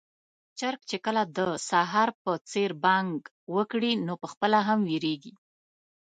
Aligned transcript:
چرګ 0.59 0.81
چې 0.89 0.97
کله 1.05 1.21
د 1.37 1.39
سهار 1.69 2.09
په 2.21 2.31
څېر 2.49 2.71
بانګ 2.83 3.15
وکړي، 3.55 3.91
نو 4.05 4.13
پخپله 4.23 4.59
هم 4.67 4.79
وېريږي. 4.89 5.33